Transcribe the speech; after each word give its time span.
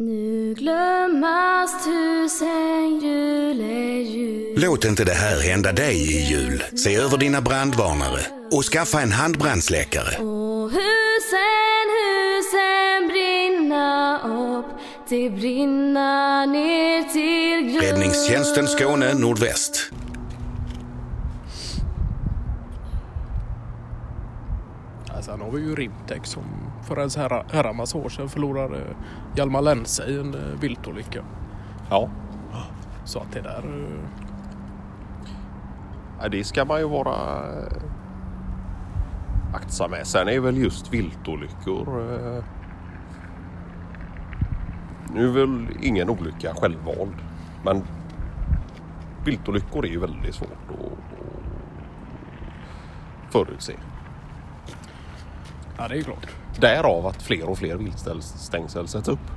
Nu 0.00 0.54
glömmas 0.54 1.84
tusen 1.84 3.00
julejul 3.00 4.54
Låt 4.56 4.84
inte 4.84 5.04
det 5.04 5.12
här 5.12 5.40
hända 5.40 5.72
dig 5.72 5.96
i 5.96 6.20
jul. 6.30 6.62
Se 6.74 6.96
över 6.96 7.18
dina 7.18 7.40
brandvarnare 7.40 8.20
och 8.52 8.64
skaffa 8.64 9.00
en 9.00 9.12
handbrandsläckare. 9.12 10.24
Och 10.24 10.70
husen, 10.70 11.86
husen 11.98 13.08
brinna 13.08 14.20
upp 14.22 14.66
Det 15.08 15.30
brinna 15.30 16.46
ner 16.46 17.02
till 17.02 17.72
grund 17.72 17.82
Räddningstjänsten 17.82 18.68
Skåne 18.68 19.14
Nordväst. 19.14 19.92
Sen 25.22 25.40
har 25.40 25.50
vi 25.50 25.60
ju 25.60 25.74
Rimtex 25.74 26.30
som 26.30 26.67
för 26.88 26.96
en 26.96 27.10
herra, 27.16 27.44
herrans 27.52 27.94
år 27.94 28.08
sedan 28.08 28.28
förlorade 28.28 28.80
Hjalmar 29.36 29.62
Lense 29.62 30.04
i 30.04 30.20
en 30.20 30.34
eh, 30.34 30.60
viltolycka. 30.60 31.24
Ja, 31.90 32.08
Så 33.04 33.18
att 33.18 33.32
det 33.32 33.40
där... 33.40 33.58
eh, 33.58 33.98
Ja, 36.22 36.28
det 36.28 36.44
ska 36.44 36.64
man 36.64 36.78
ju 36.80 36.88
vara 36.88 37.12
eh, 37.52 37.82
aktsam 39.54 39.90
med. 39.90 40.06
Sen 40.06 40.28
är 40.28 40.40
väl 40.40 40.56
just 40.56 40.92
viltolyckor. 40.94 41.88
Nu 45.14 45.28
är 45.28 45.32
väl 45.32 45.66
ingen 45.82 46.10
olycka 46.10 46.54
självvald. 46.54 47.14
Men 47.64 47.82
viltolyckor 49.24 49.84
är 49.84 49.88
ju 49.90 50.00
väldigt 50.00 50.34
svårt 50.34 50.50
att 50.68 50.92
förutse. 53.32 53.72
Ja, 55.78 55.88
det 55.88 55.98
är 55.98 56.02
klart. 56.02 56.26
Därav 56.60 57.06
att 57.06 57.22
fler 57.22 57.48
och 57.48 57.58
fler 57.58 57.76
viltstängsel 57.76 58.88
sätts 58.88 59.08
upp. 59.08 59.30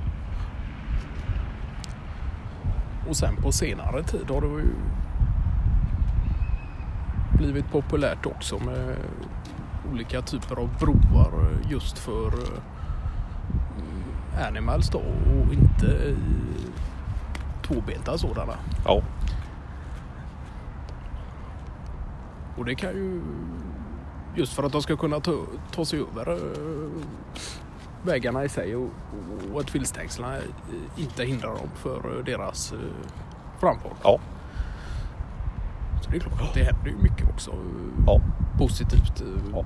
Och 3.08 3.16
sen 3.16 3.36
på 3.36 3.52
senare 3.52 4.02
tid 4.02 4.30
har 4.30 4.40
det 4.40 4.46
ju 4.46 4.74
blivit 7.36 7.72
populärt 7.72 8.26
också 8.26 8.58
med 8.58 8.96
olika 9.92 10.22
typer 10.22 10.56
av 10.56 10.70
broar 10.78 11.58
just 11.70 11.98
för 11.98 12.26
eh, 12.26 12.62
animals 14.48 14.90
då 14.90 14.98
och 14.98 15.54
inte 15.54 15.86
i 15.86 16.16
tvåbenta 17.62 18.18
sådana. 18.18 18.54
Ja, 18.84 19.02
Och 22.56 22.64
det 22.64 22.74
kan 22.74 22.90
ju 22.90 23.22
just 24.36 24.52
för 24.52 24.62
att 24.62 24.72
de 24.72 24.82
ska 24.82 24.96
kunna 24.96 25.20
ta, 25.20 25.32
ta 25.70 25.84
sig 25.84 26.00
över 26.00 26.32
eh, 26.32 27.04
vägarna 28.02 28.44
i 28.44 28.48
sig 28.48 28.76
och, 28.76 28.90
och 29.52 29.60
att 29.60 29.74
viltstängslen 29.74 30.42
inte 30.96 31.24
hindrar 31.24 31.48
dem 31.48 31.68
för 31.74 32.18
eh, 32.18 32.24
deras 32.24 32.72
eh, 32.72 32.78
framfart. 33.60 33.96
ja, 34.02 34.18
Så 36.02 36.10
det 36.10 36.16
är 36.16 36.20
klart 36.20 36.40
att 36.40 36.54
det 36.54 36.64
händer 36.64 36.90
ju 36.90 36.96
mycket 36.96 37.28
också 37.28 37.50
ja. 38.06 38.20
positivt. 38.58 39.22
Ja. 39.52 39.64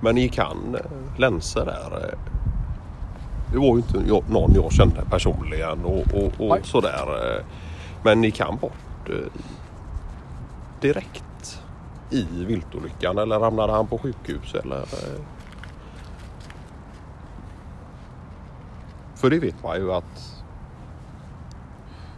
Men 0.00 0.14
ni 0.14 0.28
kan 0.28 0.76
länsor 1.16 1.64
där. 1.64 2.14
Det 3.52 3.58
var 3.58 3.66
ju 3.66 3.76
inte 3.76 3.98
någon 4.32 4.54
jag 4.54 4.72
kände 4.72 5.04
personligen 5.10 5.84
och, 5.84 6.14
och, 6.14 6.50
och 6.50 6.66
sådär. 6.66 7.06
Men 8.02 8.20
ni 8.20 8.30
kan 8.30 8.56
bort 8.56 9.10
direkt 10.80 11.24
i 12.10 12.44
viltolyckan 12.44 13.18
eller 13.18 13.40
hamnade 13.40 13.72
han 13.72 13.86
på 13.86 13.98
sjukhus 13.98 14.54
eller? 14.54 14.80
eh? 14.80 15.20
För 19.14 19.30
det 19.30 19.38
vet 19.38 19.62
man 19.62 19.76
ju 19.76 19.92
att 19.92 20.42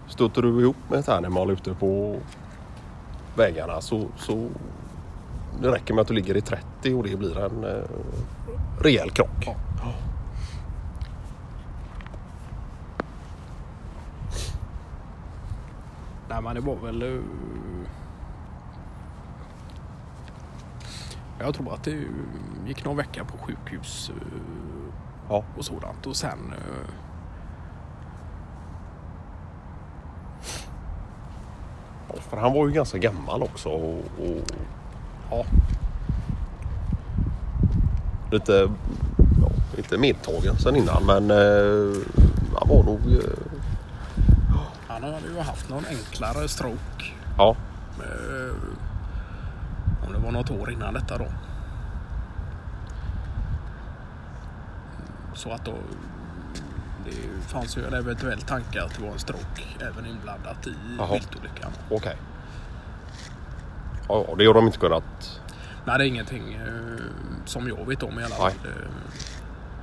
stöter 0.09 0.43
du 0.43 0.61
ihop 0.61 0.77
med 0.89 0.99
ett 0.99 1.09
animal 1.09 1.51
ute 1.51 1.75
på 1.75 2.17
vägarna 3.37 3.81
så, 3.81 4.07
så 4.17 4.49
det 5.63 5.73
räcker 5.73 5.95
med 5.95 6.03
att 6.03 6.09
du 6.09 6.15
ligger 6.15 6.37
i 6.37 6.41
30 6.41 6.95
och 6.95 7.05
det 7.05 7.17
blir 7.17 7.39
en 7.39 7.65
eh, 7.65 7.85
rejäl 8.81 9.11
krock. 9.11 9.47
Ja. 9.47 9.55
Nej 16.29 16.43
men 16.43 16.55
det 16.55 16.61
var 16.61 16.77
väl... 16.77 17.23
Jag 21.41 21.55
tror 21.55 21.75
att 21.75 21.85
det 21.85 22.05
gick 22.67 22.85
någon 22.85 22.97
vecka 22.97 23.25
på 23.25 23.39
sjukhus 23.39 24.11
eh, 24.11 24.23
Ja. 25.29 25.45
och 25.57 25.65
sådant 25.65 26.07
och 26.07 26.17
sen... 26.17 26.53
eh, 26.53 26.91
För 32.31 32.37
han 32.37 32.53
var 32.53 32.67
ju 32.67 32.73
ganska 32.73 32.99
gammal 32.99 33.43
också. 33.43 33.69
Och, 33.69 33.99
och 34.19 34.51
Ja, 35.31 35.45
lite, 38.31 38.71
ja, 39.43 39.51
inte 39.79 39.99
medtagen 39.99 40.57
sen 40.59 40.77
innan 40.77 41.07
men 41.07 41.31
eh, 41.31 41.97
han 42.59 42.69
var 42.69 42.83
nog... 42.85 43.01
Eh, 43.13 43.31
han 44.89 45.03
hade 45.03 45.29
ju 45.35 45.41
haft 45.41 45.69
någon 45.69 45.85
enklare 45.87 46.49
stroke. 46.49 47.05
ja, 47.39 47.57
eh, 47.99 48.55
Om 50.11 50.17
det 50.17 50.23
var 50.27 50.33
något 50.33 50.51
år 50.51 50.71
innan 50.71 50.95
detta 50.95 51.19
då. 51.19 51.27
Så 55.35 55.53
att 55.53 55.65
då 55.65 55.75
det 57.05 57.43
fanns 57.49 57.79
ju 57.79 57.87
en 57.87 57.95
eventuell 57.95 58.41
tanke 58.41 58.83
att 58.83 58.95
det 58.95 59.03
var 59.03 59.13
en 59.13 59.19
stroke 59.19 59.63
även 59.81 60.07
inblandat 60.07 60.67
i 60.67 60.75
viltolyckan. 61.13 61.71
okej. 61.91 62.17
Ja, 64.09 64.25
ja, 64.29 64.35
det 64.39 64.47
har 64.47 64.55
de 64.55 64.67
inte 64.67 64.79
kunnat... 64.79 65.41
Nej, 65.85 65.99
det 65.99 66.05
är 66.05 66.09
ingenting 66.09 66.53
eh, 66.55 67.05
som 67.45 67.69
jag 67.69 67.87
vet 67.87 68.03
om 68.03 68.21
i 68.21 68.25
alla 68.25 68.35
fall. 68.35 68.53
Nej. 68.65 68.73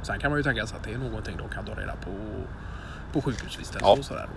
Sen 0.02 0.20
kan 0.20 0.32
man 0.32 0.40
ju 0.40 0.44
tänka 0.44 0.68
sig 0.68 0.78
att 0.78 0.84
det 0.84 0.94
är 0.94 0.98
någonting 0.98 1.38
de 1.38 1.50
kan 1.50 1.66
ta 1.66 1.74
reda 1.74 1.96
på 1.96 2.12
på 3.14 3.22
sjukhusvistelse 3.22 3.80
Ja. 3.82 3.96
och 4.00 4.06
sådär. 4.06 4.28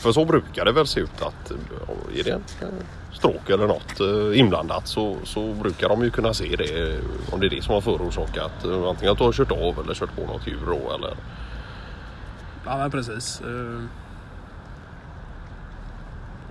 För 0.00 0.12
så 0.12 0.24
brukar 0.24 0.64
det 0.64 0.72
väl 0.72 0.86
se 0.86 1.00
ut 1.00 1.22
att 1.22 1.50
eh, 1.50 2.18
är 2.20 2.24
det 2.24 2.30
en 2.30 2.42
eh, 2.60 2.68
stråk 3.12 3.50
eller 3.50 3.66
något 3.66 4.00
eh, 4.00 4.38
inblandat 4.38 4.86
så, 4.86 5.16
så 5.24 5.54
brukar 5.54 5.88
de 5.88 6.02
ju 6.02 6.10
kunna 6.10 6.34
se 6.34 6.56
det. 6.56 7.00
Om 7.32 7.40
det 7.40 7.46
är 7.46 7.50
det 7.50 7.62
som 7.64 7.74
har 7.74 7.80
förorsakat 7.80 8.64
antingen 8.64 9.12
att 9.12 9.18
du 9.18 9.24
har 9.24 9.32
kört 9.32 9.52
av 9.52 9.78
eller 9.84 9.94
kört 9.94 10.16
på 10.16 10.22
något 10.26 10.46
djur 10.46 10.66
då, 10.66 10.92
eller 10.94 11.16
Ja, 12.66 12.76
men 12.76 12.90
precis. 12.90 13.42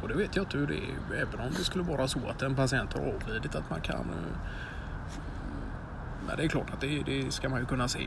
Och 0.01 0.07
det 0.07 0.13
vet 0.13 0.35
jag 0.35 0.43
inte 0.43 0.57
hur 0.57 0.67
det 0.67 0.73
är. 0.77 1.21
Även 1.21 1.39
om 1.39 1.49
det 1.57 1.63
skulle 1.63 1.83
vara 1.83 2.07
så 2.07 2.19
att 2.29 2.41
en 2.41 2.55
patient 2.55 2.93
har 2.93 3.01
avlidit 3.01 3.55
att 3.55 3.69
man 3.69 3.81
kan... 3.81 4.05
Men 6.27 6.37
det 6.37 6.43
är 6.43 6.47
klart 6.47 6.73
att 6.73 6.81
det, 6.81 7.03
det 7.05 7.33
ska 7.33 7.49
man 7.49 7.59
ju 7.59 7.65
kunna 7.65 7.87
se 7.87 7.99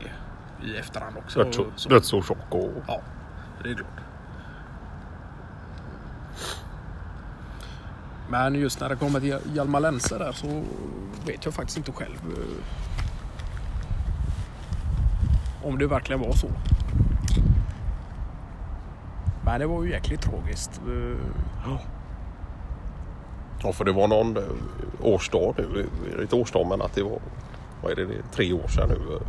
i 0.63 0.77
efterhand 0.77 1.17
också. 1.17 1.43
döds, 1.43 1.57
Så- 1.75 1.89
dödsorsak 1.89 2.37
och 2.49 2.71
Ja, 2.87 3.01
det 3.63 3.69
är 3.69 3.73
klart. 3.73 3.87
Men 8.33 8.55
just 8.55 8.79
när 8.79 8.89
det 8.89 8.95
kommer 8.95 9.19
till 9.19 9.37
Hjalmar 9.53 9.79
Lense 9.79 10.17
där 10.17 10.31
så 10.31 10.47
vet 11.25 11.45
jag 11.45 11.53
faktiskt 11.53 11.77
inte 11.77 11.91
själv 11.91 12.17
eh, 12.17 12.43
om 15.67 15.77
det 15.77 15.87
verkligen 15.87 16.21
var 16.21 16.33
så. 16.33 16.47
Men 19.45 19.59
det 19.59 19.67
var 19.67 19.83
ju 19.83 19.91
jäkligt 19.91 20.21
tragiskt. 20.21 20.81
Eh. 20.87 21.17
Ja. 21.65 21.79
Ja, 23.63 23.73
för 23.73 23.85
det 23.85 23.91
var 23.91 24.07
någon 24.07 24.37
eh, 24.37 24.43
årsdag 25.01 25.55
nu. 25.57 25.87
Inte 26.21 26.35
årsdag, 26.35 26.67
men 26.69 26.81
att 26.81 26.95
det 26.95 27.03
var 27.03 27.19
vad 27.83 27.91
är 27.91 27.95
det, 27.95 28.07
tre 28.31 28.53
år 28.53 28.67
sedan 28.67 28.89
nu. 28.89 29.19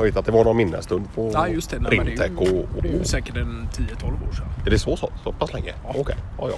Jag 0.00 0.04
vet 0.04 0.16
att 0.16 0.24
det 0.24 0.32
var 0.32 0.44
någon 0.44 0.56
minnesstund 0.56 1.14
på 1.14 1.30
Ja 1.32 1.48
just 1.48 1.70
det, 1.70 1.78
nej, 1.78 1.96
men 1.96 2.06
det, 2.06 2.12
är 2.12 2.28
Rimtech. 2.28 2.52
ju, 2.52 2.62
Och, 2.76 2.82
det 2.82 2.88
är 2.88 2.92
ju 2.92 3.04
säkert 3.04 3.36
en 3.36 3.68
10-12 3.72 4.28
år 4.28 4.32
sedan. 4.32 4.46
är 4.66 4.70
det 4.70 4.78
så, 4.78 4.96
så, 4.96 5.10
så 5.24 5.32
pass 5.32 5.52
länge? 5.52 5.72
Ja. 5.84 5.94
Okej, 5.98 6.16
ja, 6.38 6.48
ja. 6.50 6.56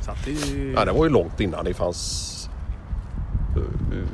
Så 0.00 0.10
det, 0.24 0.56
ja. 0.72 0.84
Det 0.84 0.92
var 0.92 1.04
ju 1.04 1.10
långt 1.10 1.40
innan 1.40 1.64
det 1.64 1.74
fanns 1.74 2.50
uh, 3.56 3.62
uh, 3.96 4.06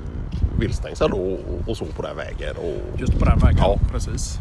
viltstängsel 0.58 1.12
och, 1.12 1.38
och 1.66 1.76
så 1.76 1.84
på 1.84 2.02
den 2.02 2.16
vägen. 2.16 2.56
Och, 2.56 3.00
Just 3.00 3.18
på 3.18 3.24
den 3.24 3.38
vägen, 3.38 3.58
Ja. 3.58 3.78
precis. 3.92 4.38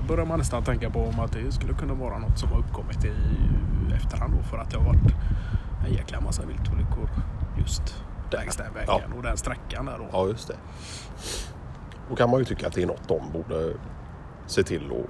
Då 0.00 0.06
börjar 0.08 0.26
man 0.26 0.38
nästan 0.38 0.64
tänka 0.64 0.90
på 0.90 1.00
om 1.04 1.20
att 1.20 1.32
det 1.32 1.52
skulle 1.52 1.72
kunna 1.74 1.94
vara 1.94 2.18
något 2.18 2.38
som 2.38 2.48
har 2.48 2.58
uppkommit 2.58 3.04
i 3.04 3.12
efterhand 3.96 4.34
då 4.36 4.42
för 4.42 4.58
att 4.58 4.70
det 4.70 4.76
har 4.78 4.84
varit 4.84 5.14
en 5.86 5.92
jäkla 5.94 6.20
massa 6.20 6.42
viltolyckor 6.46 7.10
just 7.58 7.82
längs 8.32 8.56
den 8.56 8.74
vägen 8.74 8.88
Ja. 8.88 9.00
och 9.16 9.22
den 9.22 9.36
sträckan 9.36 9.86
där 9.86 9.98
då. 9.98 10.06
Ja, 10.12 10.26
just 10.26 10.48
det. 10.48 10.56
Då 12.10 12.16
kan 12.16 12.30
man 12.30 12.38
ju 12.38 12.44
tycka 12.44 12.66
att 12.66 12.72
det 12.72 12.82
är 12.82 12.86
något 12.86 13.08
de 13.08 13.32
borde 13.32 13.72
se 14.46 14.62
till 14.62 14.90
och 14.90 15.06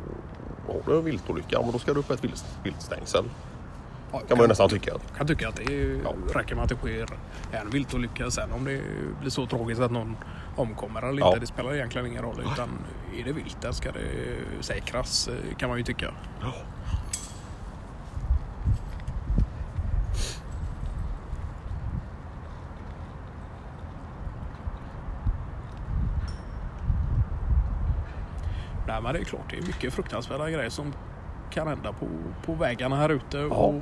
har 0.67 0.82
du 0.93 0.99
en 0.99 1.05
viltolycka, 1.05 1.49
ja, 1.50 1.62
men 1.62 1.73
då 1.73 1.79
ska 1.79 1.93
du 1.94 2.00
upp 2.00 2.11
ett 2.11 2.25
vilt, 2.25 2.44
viltstängsel. 2.64 3.25
Ja, 4.12 4.19
Kan 4.29 4.37
man 4.38 4.44
ju 4.44 4.49
nästan 4.49 4.69
tycka. 4.69 4.91
Jag 4.91 5.17
kan 5.17 5.26
tycka 5.26 5.49
att 5.49 5.56
det 5.56 5.62
är, 5.64 6.00
Ja. 6.05 6.14
räcker 6.35 6.55
med 6.55 6.62
att 6.64 6.69
det 6.70 6.76
sker 6.76 7.06
en 7.52 7.70
viltolycka. 7.70 8.31
Sen 8.31 8.52
om 8.52 8.64
det 8.64 8.81
blir 9.20 9.31
så 9.31 9.47
tragiskt 9.47 9.81
att 9.81 9.91
någon 9.91 10.17
omkommer 10.56 11.02
eller 11.02 11.20
Ja. 11.20 11.29
inte. 11.29 11.41
Det 11.41 11.47
spelar 11.47 11.75
egentligen 11.75 12.06
ingen 12.06 12.23
roll. 12.23 12.41
Utan 12.52 12.69
är 13.20 13.25
det 13.25 13.32
vilt 13.32 13.61
där 13.62 13.73
ska 13.73 13.93
det 13.93 14.00
säkras 14.61 15.29
eh, 15.29 15.56
kan 15.56 15.69
man 15.69 15.79
ju 15.79 15.85
tycka. 15.85 16.11
Nej 29.00 29.12
men 29.12 29.14
det 29.14 29.20
är 29.20 29.25
klart, 29.25 29.50
det 29.50 29.56
är 29.56 29.62
mycket 29.62 29.93
fruktansvärda 29.93 30.50
grejer 30.50 30.70
som 30.70 30.93
kan 31.50 31.69
hända 31.69 31.93
på, 31.93 32.06
på 32.47 32.55
vägarna 32.55 32.97
här 32.97 33.08
ute. 33.08 33.44
Och 33.44 33.75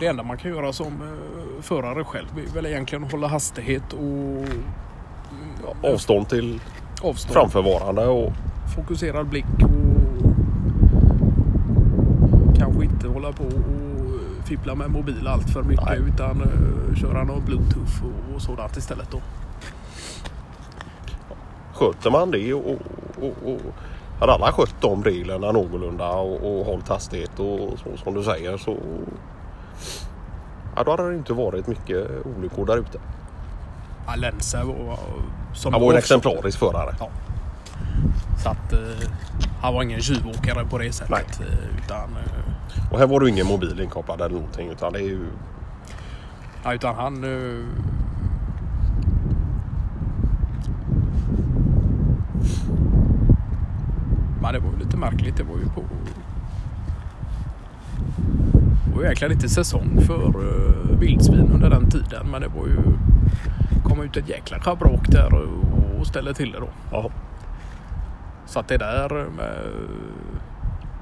det 0.00 0.06
enda 0.06 0.22
man 0.22 0.36
kan 0.36 0.50
göra 0.50 0.72
som 0.72 0.86
eh, 0.86 1.62
förare 1.62 2.04
själv 2.04 2.28
är 2.48 2.54
väl 2.54 2.66
egentligen 2.66 3.04
att 3.04 3.12
hålla 3.12 3.26
hastighet 3.26 3.92
och 3.92 4.44
ja, 5.82 5.92
Avstånd 5.92 6.28
till 6.28 6.60
avstånd. 7.02 7.34
framförvarande 7.34 8.06
och 8.06 8.32
Fokuserad 8.76 9.26
blick 9.26 9.46
och 9.62 10.16
kanske 12.58 12.84
inte 12.84 13.08
hålla 13.08 13.32
på 13.32 13.44
och 13.44 14.46
fippla 14.46 14.74
med 14.74 14.90
mobil 14.90 15.26
allt 15.26 15.50
för 15.50 15.62
mycket 15.62 15.86
Nej. 15.86 16.00
utan 16.14 16.42
uh, 16.42 16.94
köra 16.94 17.24
någon 17.24 17.44
bluetooth 17.44 18.04
och, 18.04 18.34
och 18.34 18.42
sådant 18.42 18.76
istället 18.76 19.10
då. 19.10 19.20
Sköter 21.76 22.10
man 22.10 22.30
det 22.30 22.54
och, 22.54 22.70
och, 23.20 23.50
och 23.52 23.60
hade 24.20 24.32
alla 24.32 24.52
skött 24.52 24.74
de 24.80 25.04
reglerna 25.04 25.52
någorlunda 25.52 26.08
och, 26.10 26.58
och 26.58 26.66
hållit 26.66 26.88
hastighet 26.88 27.40
och 27.40 27.78
så 27.78 27.96
som 28.04 28.14
du 28.14 28.22
säger 28.24 28.56
så 28.56 28.76
ja, 30.76 30.82
då 30.84 30.90
hade 30.90 31.10
det 31.10 31.16
inte 31.16 31.32
varit 31.32 31.66
mycket 31.66 32.08
olyckor 32.36 32.66
där 32.66 32.76
ute. 32.76 32.98
Ja, 34.06 34.14
Lense 34.16 34.62
var 34.64 34.98
som 35.54 35.72
Han 35.72 35.82
var 35.82 35.92
en 35.92 35.98
exemplarisk 35.98 36.58
förare. 36.58 36.94
Ja. 37.00 37.08
Så 38.42 38.48
att 38.48 38.72
eh, 38.72 39.08
han 39.62 39.74
var 39.74 39.82
ingen 39.82 40.00
tjuvåkare 40.00 40.64
på 40.64 40.78
det 40.78 40.92
sättet. 40.92 41.40
eh, 41.40 41.78
Utan, 41.84 41.98
eh, 42.16 42.92
Och 42.92 42.98
här 42.98 43.06
var 43.06 43.20
det 43.20 43.28
ingen 43.28 43.46
mobil 43.46 43.80
inkopplad 43.80 44.20
eller 44.20 44.34
någonting 44.34 44.68
utan 44.70 44.92
det 44.92 44.98
är 44.98 45.02
ju 45.02 45.26
ja, 46.64 46.74
utan 46.74 46.94
han... 46.94 47.24
eh, 47.24 47.64
Men 54.46 54.54
det 54.54 54.60
var 54.60 54.72
ju 54.72 54.78
lite 54.78 54.96
märkligt. 54.96 55.36
Det 55.36 55.42
var 55.42 55.56
ju 55.58 55.64
på... 55.64 55.84
Det 58.86 58.94
var 58.94 59.00
ju 59.00 59.04
egentligen 59.04 59.32
inte 59.32 59.48
säsong 59.48 60.00
för 60.06 60.40
uh, 60.40 60.98
vildsvin 60.98 61.50
under 61.54 61.70
den 61.70 61.90
tiden. 61.90 62.30
Men 62.30 62.40
det 62.40 62.48
var 62.48 62.66
ju... 62.66 62.76
kom 63.84 64.02
ut 64.02 64.16
ett 64.16 64.28
jäkla 64.28 64.60
schabrak 64.60 65.08
där 65.08 65.34
och, 65.98 66.06
ställde 66.06 66.34
till 66.34 66.52
det 66.52 66.58
då. 66.58 66.68
ja, 66.92 67.10
Så 68.46 68.60
att 68.60 68.68
det 68.68 68.76
där 68.76 69.08
med 69.36 69.56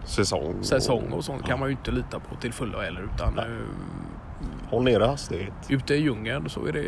säsong. 0.04 0.54
säsong 0.62 1.12
och 1.12 1.24
sånt 1.24 1.46
kan 1.46 1.60
man 1.60 1.68
ju 1.68 1.72
inte 1.72 1.90
lita 1.90 2.20
på 2.20 2.36
till 2.36 2.52
fullo 2.52 2.78
heller. 2.80 3.08
Utan 3.14 3.34
Nej. 3.34 3.44
eh, 3.44 4.70
Håll 4.70 4.84
nere 4.84 5.04
hastighet. 5.04 5.52
ute 5.68 5.94
i 5.94 5.98
djungeln 6.02 6.48
så 6.48 6.66
är 6.66 6.72
det 6.72 6.84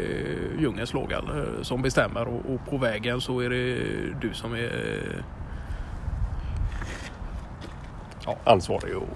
djungelns 0.59 0.95
låga 0.95 1.17
eh, 1.17 1.63
som 1.63 1.83
bestämmer 1.83 2.29
och, 2.29 2.55
och 2.55 2.71
på 2.71 2.79
vägen 2.79 3.21
så 3.21 3.41
är 3.41 3.51
det 3.51 3.79
du 4.21 4.31
som 4.33 4.53
är... 4.55 5.25
Ansvarig 8.45 8.97
och 8.97 9.09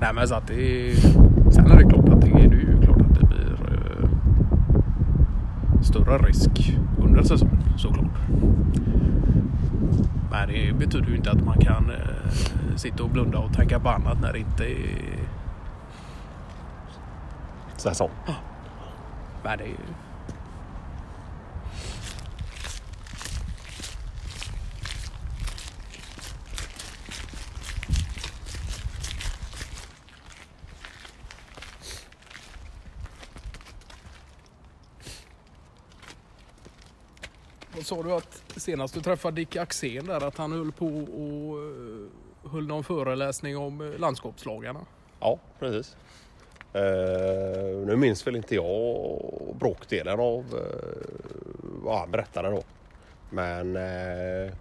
Nej 0.00 0.12
men 0.14 0.28
så 0.28 0.34
att 0.34 0.46
det. 0.46 0.96
Sen 1.50 1.70
är 1.70 1.76
det 1.76 1.84
klart 1.84 2.08
att 2.08 2.20
det 2.20 2.30
är, 2.30 2.48
det 2.48 2.56
ju 2.56 2.82
klart 2.82 3.00
att 3.00 3.20
det 3.20 3.26
blir 3.26 3.58
eh, 3.72 4.08
större 5.82 6.18
risk 6.18 6.76
under 6.98 7.22
säsong 7.22 7.58
såklart. 7.76 8.06
Men 10.30 10.48
det 10.48 10.72
betyder 10.78 11.08
ju 11.08 11.16
inte 11.16 11.30
att 11.30 11.44
man 11.44 11.58
kan 11.58 11.90
eh, 11.90 12.76
sitta 12.76 13.02
och 13.02 13.10
blunda 13.10 13.38
och 13.38 13.52
tänka 13.52 13.80
på 13.80 13.88
annat 13.88 14.20
när 14.20 14.32
det 14.32 14.38
inte 14.38 14.64
är... 14.64 15.18
säsong. 17.76 18.10
Men 19.42 19.58
det 19.58 19.64
är 19.64 19.76
sa 37.86 38.02
du 38.02 38.12
att 38.12 38.42
senast 38.56 38.94
du 38.94 39.00
träffade 39.00 39.36
Dick 39.36 39.56
Axén 39.56 40.06
där 40.06 40.26
att 40.26 40.36
han 40.36 40.52
höll 40.52 40.72
på 40.72 40.86
och 40.86 41.58
eh, 41.62 42.50
höll 42.52 42.66
någon 42.66 42.84
föreläsning 42.84 43.56
om 43.56 43.80
eh, 43.80 43.98
landskapslagarna? 43.98 44.80
Ja, 45.20 45.38
precis. 45.58 45.96
Eh, 46.72 47.86
nu 47.86 47.96
minns 47.96 48.26
väl 48.26 48.36
inte 48.36 48.54
jag 48.54 49.56
bråkdelen 49.58 50.20
av 50.20 50.44
eh, 50.54 51.08
vad 51.62 51.98
han 51.98 52.10
berättade 52.10 52.50
då. 52.50 52.62
Men, 53.30 53.76
eh, 53.76 54.52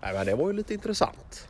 nej, 0.00 0.12
men 0.12 0.26
det 0.26 0.34
var 0.34 0.46
ju 0.46 0.52
lite 0.52 0.74
intressant. 0.74 1.48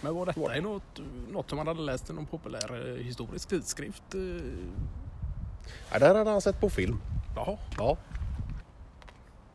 Men 0.00 0.14
var 0.14 0.26
detta 0.26 0.56
i 0.56 0.60
något, 0.60 1.00
något 1.30 1.48
som 1.48 1.58
han 1.58 1.66
hade 1.66 1.80
läst 1.80 2.10
i 2.10 2.12
någon 2.12 2.26
populär 2.26 2.96
historisk 3.02 3.48
tidskrift? 3.48 4.02
Ja, 5.92 5.98
där 5.98 6.14
hade 6.14 6.30
han 6.30 6.40
sett 6.40 6.60
på 6.60 6.70
film. 6.70 6.98
Jaha, 7.36 7.56
Ja, 7.78 7.96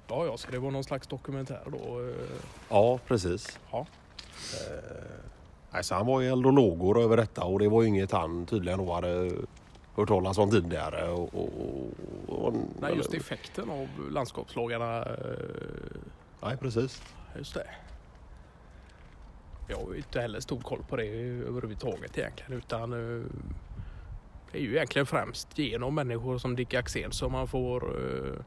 ja, 0.08 0.26
ja, 0.26 0.38
så 0.38 0.52
det 0.52 0.60
var 0.60 0.72
någon 0.72 0.84
slags 0.84 1.08
dokumentär 1.08 1.64
då? 1.72 2.00
eh. 2.10 2.16
ja 2.70 3.00
precis. 3.08 3.60
Ja. 3.72 3.86
Nej, 5.74 5.84
så 5.84 5.96
han 5.96 6.06
var 6.06 6.22
i 6.22 6.28
eld 6.28 6.46
och 6.46 6.54
lågor 6.54 7.02
över 7.02 7.18
detta 7.18 7.44
och 7.44 7.60
det 7.60 7.70
var 7.70 7.82
ju 7.82 7.88
inget 7.88 8.12
han 8.12 8.46
tydligen 8.46 8.86
då 8.86 8.94
hade 8.94 9.32
hört 9.96 10.08
talas 10.08 10.38
om 10.38 10.52
tidigare. 10.52 11.10
Och, 11.10 11.34
och, 11.36 11.90
och, 12.28 12.54
Nej, 12.82 12.96
just 12.96 13.14
effekten 13.14 13.70
av 13.70 13.88
landskapslagarna. 14.12 14.98
eh, 15.06 15.16
Nej, 16.44 16.58
precis. 16.58 17.02
Just 17.38 17.54
det. 17.54 17.68
Jag 19.68 19.78
har 19.78 19.92
ju 19.92 19.98
inte 19.98 20.22
heller 20.22 20.40
stor 20.40 20.60
koll 20.62 20.84
på 20.90 20.96
det 20.96 21.04
överhuvudtaget 21.48 22.18
egentligen 22.18 22.54
utan 22.54 22.94
eh, 22.94 23.26
det 24.52 24.58
är 24.58 24.62
ju 24.62 24.76
egentligen 24.76 25.06
främst 25.06 25.58
genom 25.58 25.96
människor 25.96 26.38
som 26.38 26.56
Dick 26.56 26.74
Axén 26.74 27.12
som 27.12 27.32
man 27.32 27.48
får 27.48 27.84
uh, 27.98 28.40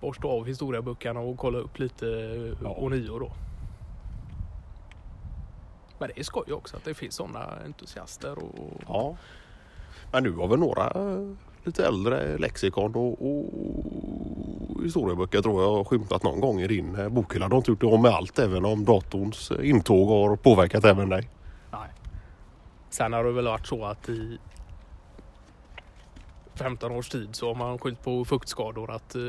borsta 0.00 0.28
av 0.28 0.46
historieböckerna 0.46 1.20
och 1.20 1.38
kolla 1.38 1.58
upp 1.58 1.78
lite 1.78 2.06
uh, 2.06 2.56
Ja. 2.62 2.70
ånyo 2.70 3.18
då. 3.18 3.32
Men 5.98 6.08
det 6.14 6.20
är 6.20 6.24
skoj 6.24 6.52
också 6.52 6.76
att 6.76 6.84
det 6.84 6.94
finns 6.94 7.14
sådana 7.14 7.44
entusiaster 7.64 8.38
och 8.38 8.80
Ja. 8.88 9.16
Men 10.12 10.24
du 10.24 10.32
har 10.32 10.48
väl 10.48 10.58
några 10.58 10.84
eh, 10.86 11.28
lite 11.64 11.86
äldre 11.86 12.38
lexikon 12.38 12.94
och, 12.94 13.26
och 13.30 14.84
historieböcker 14.84 15.42
tror 15.42 15.62
jag 15.62 15.70
har 15.72 15.84
skymtat 15.84 16.22
någon 16.22 16.40
gång 16.40 16.60
i 16.60 16.66
din 16.66 16.94
eh, 16.94 17.08
bokhylla. 17.08 17.48
Du 17.48 17.52
har 17.52 17.58
inte 17.58 17.70
gjort 17.70 17.80
det 17.80 17.86
om 17.86 18.02
med 18.02 18.10
allt 18.10 18.38
även 18.38 18.64
om 18.64 18.84
datorns 18.84 19.50
eh, 19.50 19.68
intåg 19.70 20.08
har 20.08 20.36
påverkat 20.36 20.84
även 20.84 21.08
dig. 21.08 21.28
Sen 22.90 23.12
har 23.12 23.24
det 23.24 23.32
väl 23.32 23.44
varit 23.44 23.66
så 23.66 23.84
att 23.84 24.08
i 24.08 24.38
15 26.54 26.92
års 26.92 27.08
tid 27.08 27.34
så 27.36 27.46
har 27.48 27.54
man 27.54 27.78
skyllt 27.78 28.02
på 28.02 28.24
fuktskador 28.24 28.90
att 28.90 29.14
eh, 29.14 29.22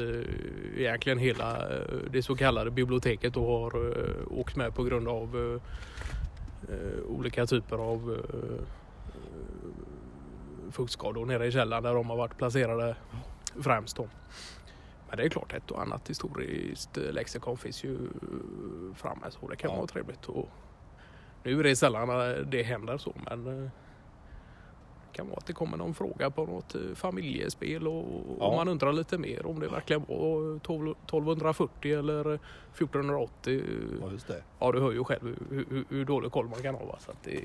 egentligen 0.78 1.18
hela 1.18 1.70
eh, 1.78 1.82
det 2.12 2.24
så 2.24 2.36
kallade 2.36 2.72
biblioteket 2.72 3.34
då 3.34 3.48
har 3.48 3.88
eh, 3.88 4.39
åkt 4.39 4.56
med 4.56 4.75
på 4.75 4.84
grund 4.84 5.08
av 5.08 5.36
eh, 5.38 6.74
eh, 6.75 7.00
olika 7.08 7.46
typer 7.46 7.78
av 7.78 8.18
eh, 8.18 8.63
fuktskador 10.72 11.25
nere 11.25 11.48
i 11.48 11.51
källaren 11.51 11.84
där 11.84 11.94
de 11.94 12.10
har 12.10 12.18
varit 12.18 12.38
placerade 12.38 12.96
främst 13.62 13.96
då. 13.98 14.08
Men 15.10 15.18
det 15.18 15.24
är 15.24 15.30
klart 15.30 15.54
ett 15.54 15.72
och 15.72 15.82
annat 15.82 16.10
historiskt 16.10 16.98
eh, 16.98 17.04
lexikon 17.12 17.58
finns 17.58 17.84
ju 17.84 17.98
framme 18.96 19.25
så 19.30 19.48
det 19.50 19.56
kan 19.56 19.70
Ja. 19.72 19.75
vara 19.78 19.88
trevligt. 19.88 20.25
Och 20.25 20.50
nu 21.43 21.60
är 21.60 21.63
det 21.63 21.75
sällan 21.75 22.10
eh, 22.10 22.38
det 22.38 22.63
händer 22.63 22.98
så 22.98 23.13
men 23.29 23.48
eh, 23.48 23.69
det 25.12 25.17
kan 25.17 25.27
vara 25.27 25.38
att 25.38 25.46
det 25.46 25.53
kommer 25.53 25.77
någon 25.77 25.93
fråga 25.93 26.29
på 26.29 26.46
något 26.46 26.75
eh, 26.75 26.81
familjespel 26.96 27.88
och 27.88 28.05
Ja. 28.39 28.46
och 28.46 28.55
man 28.55 28.67
undrar 28.67 28.93
lite 28.93 29.17
mer 29.17 29.46
om 29.46 29.60
det 29.60 29.67
verkligen 29.67 30.01
var 30.08 30.60
12 30.60 30.89
1240 30.91 32.00
eller 32.00 32.19
1480. 32.75 33.63
just 34.12 34.27
det. 34.27 34.43
Ja 34.60 34.72
du 34.72 34.79
hör 34.79 34.91
ju 34.91 35.03
själv 35.03 35.38
hur, 35.50 35.65
hur, 35.69 35.86
hur 35.89 36.05
dålig 36.05 36.31
koll 36.31 36.48
man 36.48 36.62
kan 36.62 36.75
ha. 36.75 36.98
Så 37.00 37.12
att 37.12 37.24
det, 37.24 37.41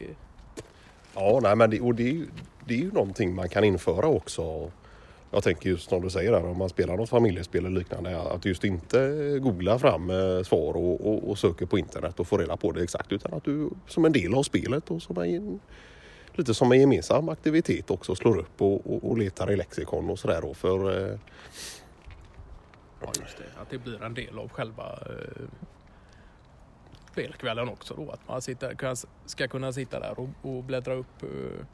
Ja, 1.17 1.41
nej, 1.43 1.57
men 1.57 1.71
det, 1.71 1.81
och 1.81 1.95
det, 1.95 2.03
är 2.09 2.13
ju- 2.13 2.29
det 2.65 2.75
är 2.75 2.79
ju 2.79 2.93
någonting 2.93 3.35
man 3.35 3.49
kan 3.49 3.65
införa 3.65 4.07
också. 4.07 4.71
Jag 5.35 5.43
tänker 5.43 5.69
just 5.69 5.89
som 5.89 6.03
du 6.03 6.11
säger 6.11 6.33
där 6.33 6.45
om 6.45 6.59
man 6.59 6.69
spelar 6.69 6.97
något 6.97 7.09
familjespel 7.09 7.67
eller 7.67 7.79
liknande 7.79 8.21
att 8.21 8.45
just 8.45 8.65
inte 8.65 8.99
googla 9.43 9.79
fram 9.79 10.11
eh, 10.11 10.43
svar 10.43 10.77
och, 10.77 11.07
och, 11.07 11.31
och 11.31 11.39
söker 11.39 11.67
på 11.67 11.79
internet 11.79 12.21
och 12.21 12.27
få 12.29 12.39
reda 12.39 12.57
på 12.57 12.73
det 12.73 12.83
exakt 12.83 13.13
utan 13.13 13.35
att 13.35 13.45
du 13.45 13.71
som 13.87 14.05
en 14.05 14.13
del 14.13 14.35
av 14.35 14.43
spelet 14.43 14.91
och 14.91 15.03
som 15.03 15.19
en 15.19 15.61
lite 16.33 16.55
som 16.55 16.73
en 16.73 16.81
gemensam 16.81 17.29
aktivitet 17.29 17.91
också 17.91 18.15
slår 18.15 18.39
upp 18.39 18.63
och, 18.63 18.95
och, 18.95 19.11
och 19.11 19.19
letar 19.19 19.53
i 19.53 19.57
lexikon 19.57 20.11
och 20.11 20.19
sådär 20.19 20.41
då 20.43 20.55
för 20.55 21.11
eh, 21.11 21.19
Ja, 23.01 23.13
just 23.21 23.39
det. 23.39 23.61
Att 23.61 23.71
det 23.71 23.79
blir 23.79 24.03
en 24.03 24.15
del 24.15 24.39
av 24.39 24.49
själva 24.49 24.93
eh, 24.93 25.49
spelkvällen 27.13 27.69
också 27.69 27.95
då. 27.95 28.11
Att 28.11 28.29
man 28.29 28.43
sitter, 28.43 28.75
kan, 28.75 28.97
ska 29.27 29.49
kunna 29.49 29.73
sitta 29.73 30.01
där 30.01 30.21
och, 30.21 30.29
och 30.43 30.65
bläddra 30.65 30.95
upp 30.95 31.23
eh, 31.23 31.67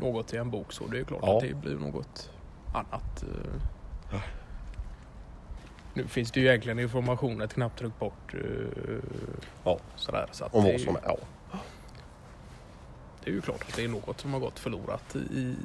något 0.00 0.34
i 0.34 0.36
en 0.36 0.50
bok 0.50 0.72
så 0.72 0.86
det 0.86 0.98
är 1.00 1.04
klart 1.04 1.20
Ja. 1.22 1.36
att 1.36 1.42
det 1.42 1.54
blir 1.54 1.74
något 1.76 2.30
annat. 2.74 3.22
Eh. 4.12 4.20
Nu 5.94 6.06
finns 6.06 6.30
det 6.32 6.40
ju 6.40 6.46
egentligen 6.46 6.78
information 6.78 7.40
ett 7.40 7.54
knapptryck 7.54 7.98
bort. 7.98 8.34
Eh, 8.34 8.40
ja, 9.64 9.78
sådär, 9.96 10.28
så 10.32 10.44
att 10.44 10.54
om 10.54 10.64
vad 10.64 10.80
som 10.80 10.96
är. 10.96 11.00
Ja. 11.04 11.16
det 13.24 13.30
är 13.30 13.34
ju 13.34 13.40
klart 13.40 13.62
att 13.68 13.76
det 13.76 13.84
är 13.84 13.88
något 13.88 14.20
som 14.20 14.32
har 14.32 14.40
gått 14.40 14.58
förlorat 14.58 15.16
i, 15.16 15.56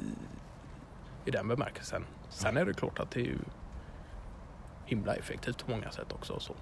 i 1.24 1.30
den 1.30 1.48
bemärkelsen. 1.48 2.04
Sen 2.28 2.56
är 2.56 2.64
det 2.64 2.74
klart 2.74 2.98
att 3.00 3.10
det 3.10 3.20
är 3.20 3.24
ju 3.24 3.38
himla 4.86 5.14
effektivt 5.14 5.64
på 5.66 5.70
många 5.70 5.90
sätt 5.90 6.12
också. 6.12 6.40
Så. 6.40 6.54